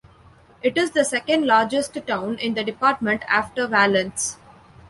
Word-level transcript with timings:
It 0.63 0.79
is 0.79 0.89
the 0.93 1.05
second-largest 1.05 1.93
town 2.07 2.39
in 2.39 2.55
the 2.55 2.63
department 2.63 3.21
after 3.27 3.67
Valence. 3.67 4.37